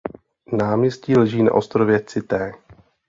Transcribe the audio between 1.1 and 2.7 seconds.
leží na ostrově Cité.